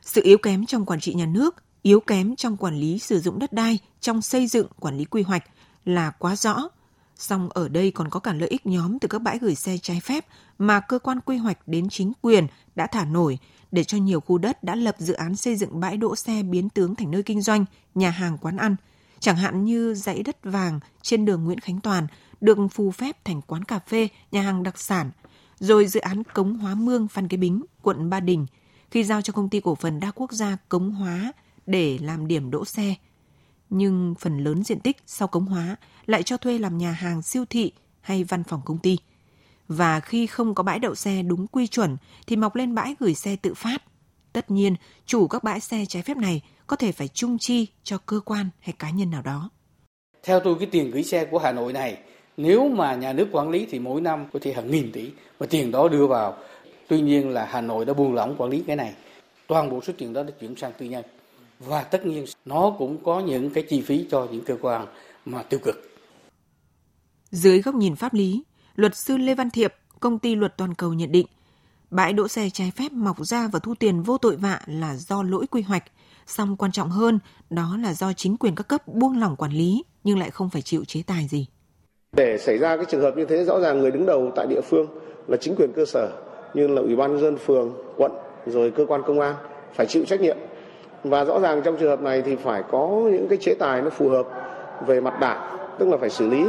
sự 0.01 0.22
yếu 0.24 0.38
kém 0.38 0.65
trong 0.65 0.86
quản 0.86 1.00
trị 1.00 1.13
nhà 1.13 1.25
nước, 1.25 1.55
yếu 1.81 2.00
kém 2.00 2.36
trong 2.36 2.57
quản 2.57 2.75
lý 2.75 3.00
sử 3.00 3.19
dụng 3.19 3.39
đất 3.39 3.53
đai, 3.53 3.79
trong 4.01 4.22
xây 4.22 4.48
dựng 4.48 4.67
quản 4.79 4.98
lý 4.98 5.05
quy 5.05 5.22
hoạch 5.22 5.43
là 5.86 6.12
quá 6.12 6.36
rõ. 6.36 6.69
Song 7.15 7.50
ở 7.50 7.69
đây 7.69 7.91
còn 7.91 8.10
có 8.10 8.19
cả 8.19 8.33
lợi 8.33 8.50
ích 8.50 8.65
nhóm 8.65 9.00
từ 9.00 9.07
các 9.07 9.22
bãi 9.22 9.39
gửi 9.39 9.55
xe 9.55 9.77
trái 9.77 10.00
phép 10.00 10.25
mà 10.57 10.79
cơ 10.79 11.00
quan 11.00 11.19
quy 11.25 11.38
hoạch 11.38 11.67
đến 11.67 11.89
chính 11.89 12.12
quyền 12.22 12.48
đã 12.75 12.88
thả 12.88 13.05
nổi 13.05 13.38
để 13.72 13.83
cho 13.83 13.98
nhiều 13.98 14.19
khu 14.19 14.38
đất 14.38 14.63
đã 14.63 14.75
lập 14.75 14.95
dự 15.00 15.13
án 15.13 15.36
xây 15.36 15.55
dựng 15.55 15.79
bãi 15.79 15.98
đỗ 15.98 16.15
xe 16.15 16.43
biến 16.43 16.69
tướng 16.69 16.95
thành 16.95 17.12
nơi 17.12 17.24
kinh 17.24 17.41
doanh, 17.41 17.65
nhà 17.95 18.10
hàng 18.10 18.38
quán 18.38 18.57
ăn, 18.57 18.75
chẳng 19.19 19.36
hạn 19.36 19.65
như 19.65 19.93
dãy 19.93 20.24
đất 20.24 20.43
vàng 20.43 20.79
trên 21.01 21.25
đường 21.25 21.43
Nguyễn 21.43 21.60
Khánh 21.60 21.79
Toàn 21.79 22.07
được 22.41 22.57
phù 22.72 22.91
phép 22.91 23.25
thành 23.25 23.41
quán 23.41 23.63
cà 23.63 23.79
phê, 23.79 24.07
nhà 24.31 24.41
hàng 24.41 24.63
đặc 24.63 24.79
sản, 24.79 25.12
rồi 25.63 25.88
dự 25.88 26.00
án 26.00 26.24
Cống 26.24 26.58
Hóa 26.58 26.75
Mương 26.75 27.08
Phan 27.08 27.27
Kế 27.27 27.38
Bính, 27.38 27.63
quận 27.82 28.10
Ba 28.10 28.20
Đình, 28.20 28.46
khi 28.91 29.03
giao 29.03 29.22
cho 29.22 29.34
công 29.34 29.50
ty 29.50 29.60
cổ 29.60 29.75
phần 29.75 30.00
đa 30.00 30.12
quốc 30.15 30.32
gia 30.32 30.58
Cống 30.70 30.91
Hóa 30.91 31.34
để 31.65 31.98
làm 32.01 32.27
điểm 32.27 32.51
đỗ 32.51 32.65
xe. 32.65 32.96
Nhưng 33.70 34.15
phần 34.20 34.38
lớn 34.38 34.63
diện 34.63 34.79
tích 34.79 34.98
sau 35.05 35.27
Cống 35.27 35.46
Hóa 35.46 35.75
lại 36.05 36.24
cho 36.24 36.38
thuê 36.38 36.58
làm 36.58 36.77
nhà 36.77 36.91
hàng 36.91 37.22
siêu 37.22 37.46
thị 37.50 37.72
hay 38.01 38.24
văn 38.24 38.43
phòng 38.43 38.62
công 38.65 38.77
ty– 38.77 38.98
và 39.67 40.00
khi 40.00 40.27
không 40.27 40.55
có 40.55 40.63
bãi 40.63 40.79
đậu 40.79 40.96
xe 40.96 41.24
đúng 41.24 41.48
quy 41.48 41.67
chuẩn 41.67 41.98
thì 42.27 42.36
mọc 42.36 42.55
lên 42.55 42.75
bãi 42.75 42.96
gửi 43.00 43.13
xe 43.13 43.36
tự 43.36 43.53
phát. 43.53 43.84
Tất 44.34 44.51
nhiên, 44.51 44.75
chủ 45.05 45.27
các 45.27 45.43
bãi 45.43 45.60
xe 45.60 45.86
trái 45.89 46.03
phép 46.03 46.17
này 46.17 46.41
có 46.67 46.75
thể 46.75 46.91
phải 46.91 47.08
trung 47.08 47.38
chi 47.38 47.67
cho 47.84 47.98
cơ 47.98 48.20
quan 48.20 48.50
hay 48.60 48.74
cá 48.79 48.89
nhân 48.89 49.12
nào 49.12 49.22
đó. 49.22 49.50
Theo 50.24 50.39
tôi 50.39 50.55
cái 50.60 50.67
tiền 50.72 50.91
gửi 50.91 51.03
xe 51.03 51.25
của 51.25 51.39
Hà 51.39 51.51
Nội 51.51 51.74
này, 51.74 51.98
nếu 52.38 52.70
mà 52.70 52.96
nhà 52.96 53.13
nước 53.13 53.28
quản 53.32 53.50
lý 53.50 53.68
thì 53.72 53.80
mỗi 53.80 54.02
năm 54.02 54.25
có 54.34 54.40
thể 54.42 54.54
hàng 54.54 54.72
nghìn 54.72 54.92
tỷ 54.92 55.12
và 55.38 55.46
tiền 55.50 55.72
đó 55.72 55.88
đưa 55.88 56.08
vào. 56.08 56.38
Tuy 56.88 57.02
nhiên 57.02 57.30
là 57.30 57.46
Hà 57.46 57.62
Nội 57.62 57.86
đã 57.86 57.94
buông 57.94 58.13
lỏng 58.13 58.36
quản 58.38 58.50
lý 58.50 58.63
cái 58.68 58.75
này. 58.75 58.94
Toàn 59.48 59.70
bộ 59.70 59.82
số 59.82 59.94
tiền 59.98 60.13
đó 60.13 60.24
đã 60.24 60.32
chuyển 60.42 60.56
sang 60.56 60.72
tư 60.78 60.86
nhân. 60.86 61.06
Và 61.60 61.84
tất 61.84 62.06
nhiên 62.06 62.25
nó 62.46 62.75
cũng 62.78 63.04
có 63.04 63.20
những 63.20 63.50
cái 63.50 63.63
chi 63.70 63.82
phí 63.82 64.06
cho 64.12 64.28
những 64.32 64.44
cơ 64.44 64.58
quan 64.62 64.86
mà 65.25 65.44
tiêu 65.44 65.60
cực. 65.63 65.75
Dưới 67.32 67.62
góc 67.62 67.75
nhìn 67.75 67.96
pháp 67.96 68.13
lý, 68.13 68.44
luật 68.75 68.96
sư 68.96 69.18
Lê 69.18 69.36
Văn 69.36 69.50
Thiệp, 69.50 69.74
công 70.00 70.20
ty 70.20 70.36
luật 70.36 70.58
toàn 70.58 70.74
cầu 70.74 70.94
nhận 70.94 71.12
định, 71.12 71.28
bãi 71.92 72.13
đỗ 72.13 72.28
xe 72.28 72.50
trái 72.50 72.72
phép 72.72 72.92
mọc 72.92 73.25
ra 73.25 73.48
và 73.48 73.60
thu 73.60 73.75
tiền 73.75 74.02
vô 74.02 74.18
tội 74.18 74.36
vạ 74.36 74.62
là 74.66 74.96
do 74.96 75.24
lỗi 75.24 75.48
quy 75.48 75.62
hoạch, 75.62 75.84
song 76.28 76.58
quan 76.58 76.72
trọng 76.72 76.90
hơn 76.90 77.20
đó 77.50 77.78
là 77.78 77.94
do 77.94 78.13
chính 78.13 78.38
quyền 78.38 78.56
các 78.56 78.68
cấp 78.68 78.88
buông 78.88 79.20
lỏng 79.20 79.36
quản 79.36 79.52
lý 79.52 79.84
nhưng 80.04 80.20
lại 80.20 80.32
không 80.32 80.50
phải 80.50 80.62
chịu 80.62 80.86
chế 80.86 81.04
tài 81.08 81.28
gì. 81.28 81.48
Để 82.13 82.38
xảy 82.38 82.58
ra 82.58 82.75
cái 82.75 82.86
trường 82.86 83.01
hợp 83.01 83.17
như 83.17 83.25
thế 83.25 83.43
rõ 83.43 83.60
ràng 83.60 83.79
người 83.79 83.91
đứng 83.91 84.05
đầu 84.05 84.32
tại 84.36 84.48
địa 84.48 84.62
phương 84.62 84.88
là 85.27 85.38
chính 85.38 85.55
quyền 85.55 85.72
cơ 85.75 85.86
sở 85.86 86.10
như 86.53 86.67
là 86.67 86.82
ủy 86.82 86.96
ban 86.96 87.12
nhân 87.12 87.22
dân 87.22 87.38
phường, 87.38 87.74
quận 87.98 88.12
rồi 88.46 88.72
cơ 88.72 88.86
quan 88.86 89.01
công 89.08 89.20
an 89.20 89.36
phải 89.74 89.86
chịu 89.86 90.05
trách 90.05 90.22
nhiệm. 90.22 90.38
Và 91.03 91.25
rõ 91.25 91.39
ràng 91.39 91.62
trong 91.62 91.77
trường 91.77 91.89
hợp 91.89 92.01
này 92.01 92.22
thì 92.22 92.36
phải 92.36 92.63
có 92.72 93.01
những 93.12 93.27
cái 93.29 93.38
chế 93.41 93.53
tài 93.60 93.82
nó 93.82 93.89
phù 93.89 94.10
hợp 94.10 94.27
về 94.88 95.01
mặt 95.01 95.20
đảng, 95.20 95.58
tức 95.79 95.89
là 95.89 95.98
phải 95.98 96.10
xử 96.10 96.29
lý 96.29 96.46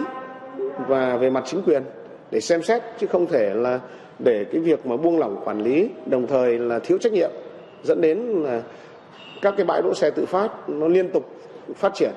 và 0.89 1.17
về 1.17 1.31
mặt 1.31 1.45
chính 1.47 1.63
quyền 1.63 1.83
để 2.31 2.41
xem 2.41 2.63
xét 2.63 2.83
chứ 2.99 3.07
không 3.07 3.27
thể 3.27 3.55
là 3.55 3.81
để 4.19 4.45
cái 4.53 4.61
việc 4.61 4.87
mà 4.87 4.97
buông 4.97 5.19
lỏng 5.19 5.43
quản 5.45 5.63
lý 5.63 5.89
đồng 6.07 6.27
thời 6.27 6.59
là 6.59 6.79
thiếu 6.79 6.99
trách 6.99 7.13
nhiệm 7.13 7.31
dẫn 7.83 8.01
đến 8.01 8.19
là 8.19 8.63
các 9.43 9.55
cái 9.57 9.67
bãi 9.67 9.83
đỗ 9.83 9.95
xe 9.95 10.11
tự 10.11 10.27
phát 10.27 10.69
nó 10.69 10.89
liên 10.89 11.09
tục 11.09 11.25
phát 11.75 11.95
triển. 11.95 12.11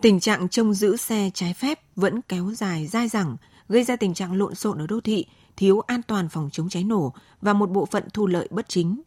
Tình 0.00 0.20
trạng 0.20 0.48
trông 0.48 0.74
giữ 0.74 0.96
xe 0.96 1.30
trái 1.34 1.54
phép 1.54 1.80
vẫn 1.96 2.22
kéo 2.22 2.50
dài 2.54 2.86
dai 2.86 3.08
dẳng, 3.08 3.36
gây 3.68 3.84
ra 3.84 3.96
tình 3.96 4.14
trạng 4.14 4.32
lộn 4.34 4.54
xộn 4.54 4.78
ở 4.78 4.86
đô 4.86 5.00
thị, 5.00 5.26
thiếu 5.56 5.80
an 5.80 6.00
toàn 6.02 6.28
phòng 6.28 6.48
chống 6.52 6.68
cháy 6.68 6.84
nổ 6.84 7.12
và 7.42 7.52
một 7.52 7.70
bộ 7.70 7.86
phận 7.86 8.04
thu 8.14 8.26
lợi 8.26 8.48
bất 8.50 8.68
chính. 8.68 9.02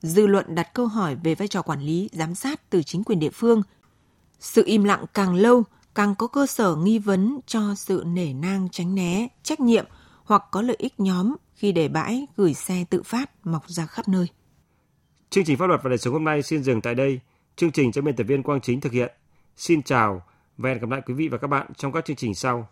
Dư 0.00 0.26
luận 0.26 0.54
đặt 0.54 0.74
câu 0.74 0.86
hỏi 0.86 1.16
về 1.22 1.34
vai 1.34 1.48
trò 1.48 1.62
quản 1.62 1.80
lý, 1.80 2.08
giám 2.12 2.34
sát 2.34 2.70
từ 2.70 2.82
chính 2.82 3.04
quyền 3.04 3.18
địa 3.18 3.30
phương. 3.30 3.62
Sự 4.40 4.62
im 4.66 4.84
lặng 4.84 5.04
càng 5.14 5.34
lâu 5.34 5.62
càng 5.94 6.14
có 6.14 6.26
cơ 6.26 6.46
sở 6.46 6.76
nghi 6.76 6.98
vấn 6.98 7.40
cho 7.46 7.74
sự 7.74 8.04
nể 8.06 8.32
nang 8.32 8.68
tránh 8.72 8.94
né, 8.94 9.28
trách 9.42 9.60
nhiệm 9.60 9.86
hoặc 10.24 10.44
có 10.50 10.62
lợi 10.62 10.76
ích 10.78 11.00
nhóm 11.00 11.36
khi 11.54 11.72
để 11.72 11.88
bãi 11.88 12.26
gửi 12.36 12.54
xe 12.54 12.84
tự 12.90 13.02
phát 13.02 13.30
mọc 13.46 13.68
ra 13.68 13.86
khắp 13.86 14.08
nơi. 14.08 14.26
Chương 15.30 15.44
trình 15.44 15.58
pháp 15.58 15.66
luật 15.66 15.80
và 15.82 15.88
đời 15.88 15.98
sống 15.98 16.12
hôm 16.12 16.24
nay 16.24 16.42
xin 16.42 16.62
dừng 16.62 16.80
tại 16.80 16.94
đây. 16.94 17.20
Chương 17.56 17.72
trình 17.72 17.92
do 17.92 18.02
biên 18.02 18.16
tập 18.16 18.24
viên 18.24 18.42
Quang 18.42 18.60
Chính 18.60 18.80
thực 18.80 18.92
hiện. 18.92 19.12
Xin 19.56 19.82
chào 19.82 20.22
và 20.62 20.70
hẹn 20.70 20.78
gặp 20.78 20.90
lại 20.90 21.02
quý 21.06 21.14
vị 21.14 21.28
và 21.28 21.38
các 21.38 21.48
bạn 21.48 21.66
trong 21.76 21.92
các 21.92 22.04
chương 22.04 22.16
trình 22.16 22.34
sau. 22.34 22.68